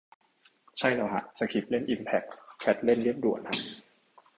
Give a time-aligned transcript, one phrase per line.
[0.77, 2.23] ใช่แล้วฮะ สคริปเล่นอิมแพค
[2.59, 3.57] แคทเล่นเลียบด่วนฮะ